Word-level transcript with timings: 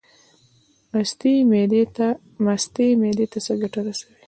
مستې 2.43 2.85
معدې 3.11 3.25
ته 3.31 3.39
څه 3.45 3.53
ګټه 3.61 3.79
رسوي؟ 3.87 4.15